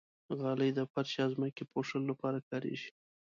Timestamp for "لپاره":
2.11-2.45